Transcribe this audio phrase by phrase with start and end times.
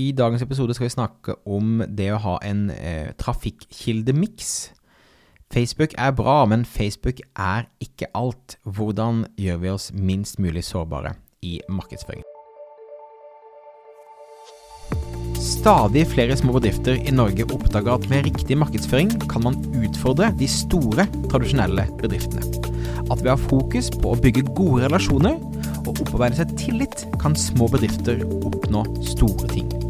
[0.00, 4.70] I dagens episode skal vi snakke om det å ha en eh, trafikkildemiks.
[5.50, 8.56] Facebook er bra, men Facebook er ikke alt.
[8.62, 12.22] Hvordan gjør vi oss minst mulig sårbare i markedsføring?
[15.40, 20.48] Stadig flere små bedrifter i Norge oppdager at med riktig markedsføring kan man utfordre de
[20.48, 22.46] store, tradisjonelle bedriftene.
[23.10, 25.40] At ved å ha fokus på å bygge gode relasjoner
[25.82, 29.89] og opparbeide seg tillit, kan små bedrifter oppnå store ting.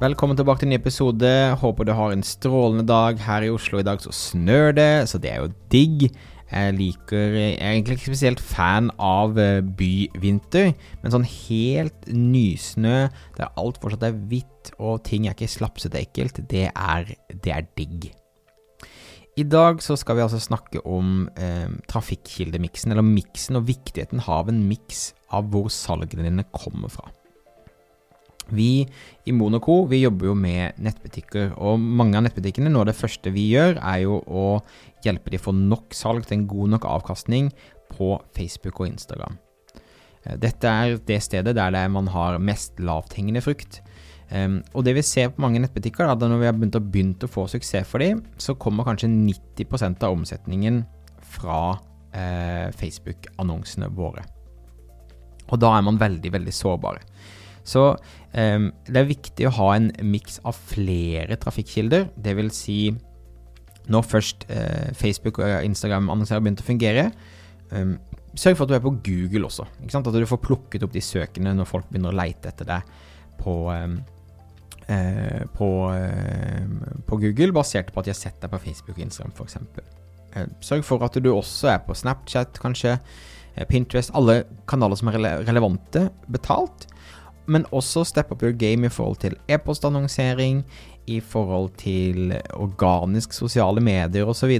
[0.00, 1.30] Velkommen tilbake til en ny episode.
[1.60, 3.18] Håper du har en strålende dag.
[3.20, 6.06] Her i Oslo i dag så snør det, så det er jo digg.
[6.48, 13.10] Jeg liker Jeg er egentlig ikke spesielt fan av eh, byvinter, men sånn helt nysnø
[13.36, 17.68] der alt fortsatt er hvitt og ting er ikke slapsete ekkelt, det er, det er
[17.76, 18.08] digg.
[19.36, 24.48] I dag så skal vi altså snakke om eh, trafikkildemiksen, eller miksen, og viktigheten av
[24.48, 27.12] en miks av hvor salgene dine kommer fra.
[28.54, 28.86] Vi
[29.26, 33.32] i Monoco vi jobber jo med nettbutikker, og mange av nettbutikkene, noe av det første
[33.34, 34.46] vi gjør, er jo å
[35.04, 37.52] hjelpe dem å få nok salg til en god nok avkastning
[37.90, 39.38] på Facebook og Instagram.
[40.24, 43.80] Eh, dette er det stedet der det man har mest lavthengende frukt.
[44.30, 47.24] Um, og det vi ser på mange nettbutikker, da, når vi har begynt å, begynt
[47.26, 50.84] å få suksess for dem, så kommer kanskje 90% av omsetningen
[51.34, 51.80] fra
[52.14, 54.22] eh, Facebook-annonsene våre.
[55.50, 57.02] Og da er man veldig, veldig sårbare.
[57.66, 62.08] Så um, det er viktig å ha en miks av flere trafikkilder.
[62.24, 62.78] Vil si,
[63.90, 67.08] når først uh, Facebook og Instagram-annonserer har begynt å fungere,
[67.74, 67.96] um,
[68.38, 69.66] sørg for at du er på Google også.
[69.90, 72.94] At du får plukket opp de søkene når folk begynner å leite etter deg
[73.40, 73.98] på, um,
[75.56, 75.70] på,
[77.06, 79.60] på, Google, basert på at de har sett deg på Facebook og Instagram f.eks.
[80.30, 82.96] Uh, sørg for at du også er på Snapchat, kanskje.
[83.68, 86.86] Pinterest, alle kanaler som er rele relevante, betalt
[87.50, 90.62] men også step up your game i forhold til e-postannonsering,
[91.10, 94.52] i forhold til organisk sosiale medier osv.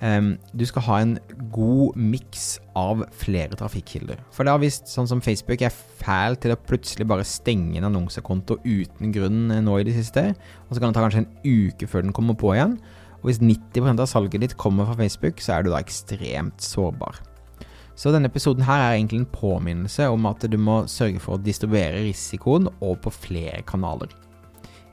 [0.00, 1.16] Um, du skal ha en
[1.52, 4.22] god miks av flere trafikkilder.
[4.32, 7.90] For det har vist, sånn som Facebook er fæl til å plutselig bare stenge en
[7.90, 10.30] annonsekonto uten grunn nå i det siste,
[10.68, 12.78] og så kan det ta kanskje en uke før den kommer på igjen.
[13.20, 17.20] Og hvis 90% av salget ditt kommer fra Facebook, så er du da ekstremt sårbar.
[17.98, 21.42] Så denne episoden her er egentlig en påminnelse om at du må sørge for å
[21.42, 24.12] distribuere risikoen over på flere kanaler.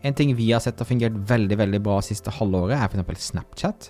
[0.05, 3.31] En ting vi har sett har fungert veldig veldig bra siste halvåret, er f.eks.
[3.31, 3.89] Snapchat.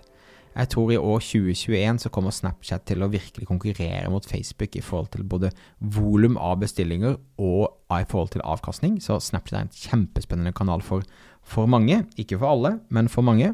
[0.57, 4.81] Jeg tror i år 2021 så kommer Snapchat til å virkelig konkurrere mot Facebook i
[4.81, 9.75] forhold til både volum av bestillinger og i forhold til avkastning, så Snapchat er en
[9.75, 11.05] kjempespennende kanal for,
[11.45, 12.01] for mange.
[12.17, 13.51] Ikke for alle, men for mange.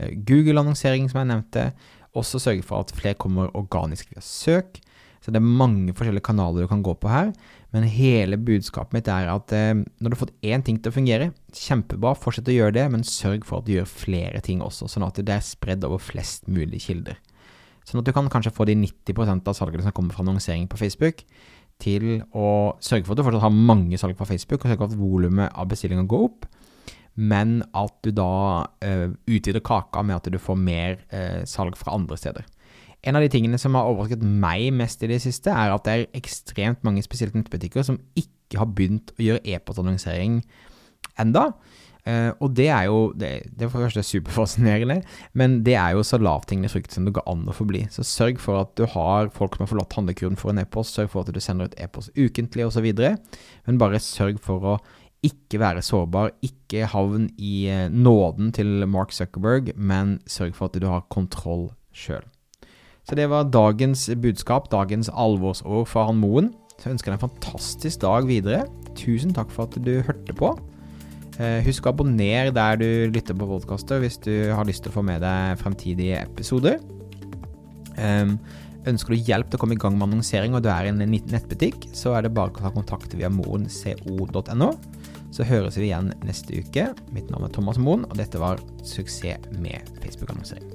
[0.00, 1.68] Eh, Google-annonsering, som jeg nevnte.
[2.18, 4.80] Også sørge for at flere kommer organisk via søk.
[5.20, 7.30] Så det er mange forskjellige kanaler du kan gå på her.
[7.74, 10.96] Men hele budskapet mitt er at eh, når du har fått én ting til å
[10.96, 14.88] fungere, kjempebra, fortsett å gjøre det, men sørg for at du gjør flere ting også,
[14.90, 17.20] sånn at det er spredd over flest mulig kilder.
[17.86, 20.80] Sånn at du kan kanskje få de 90% av salgene som kommer fra annonsering på
[20.80, 21.22] Facebook,
[21.80, 24.90] til å sørge for at du fortsatt har mange salg på Facebook, og sørge for
[24.90, 26.48] at volumet av bestillinger går opp
[27.14, 28.30] men at du da
[28.66, 32.46] uh, utvider kaka med at du får mer uh, salg fra andre steder.
[33.02, 35.92] En av de tingene som har overrasket meg mest i det siste, er at det
[35.94, 40.42] er ekstremt mange spesielt nettbutikker som ikke har begynt å gjøre e-postannonsering
[41.20, 41.50] enda.
[42.08, 45.00] Uh, og det er jo det, det er for det første superfascinerende,
[45.36, 47.84] men det er jo så lavthengende frukt som det går an å forbli.
[47.92, 51.12] Så sørg for at du har folk som har forlatt handlekurven for en e-post, sørg
[51.12, 54.78] for at du sender ut e-post ukentlig osv., men bare sørg for å
[55.26, 60.80] ikke være sårbar, ikke havn i eh, nåden til Mark Zuckerberg, men sørg for at
[60.80, 62.24] du har kontroll sjøl.
[63.04, 66.52] Så det var dagens budskap, dagens alvorsord fra han Moen.
[66.80, 68.64] Så ønsker jeg deg en fantastisk dag videre.
[68.96, 70.54] Tusen takk for at du hørte på.
[71.40, 74.98] Eh, husk å abonnere der du lytter på podkaster hvis du har lyst til å
[74.98, 76.80] få med deg fremtidige episoder.
[78.00, 78.38] Um,
[78.88, 81.02] Ønsker du hjelp til å komme i gang med annonsering og du er i en
[81.04, 84.70] nettbutikk, så er det bare å ta kontakt via moenco.no.
[85.30, 86.88] Så høres vi igjen neste uke.
[87.14, 90.72] Mitt navn er Thomas Moen, og dette var Suksess med Facebook-annonsering.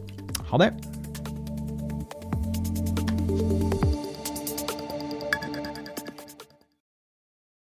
[0.51, 0.94] Ha det!